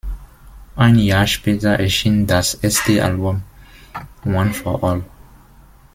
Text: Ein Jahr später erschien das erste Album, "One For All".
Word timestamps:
Ein 0.75 0.95
Jahr 0.97 1.27
später 1.27 1.73
erschien 1.77 2.25
das 2.25 2.55
erste 2.55 3.03
Album, 3.05 3.43
"One 4.25 4.51
For 4.51 4.83
All". 4.83 5.03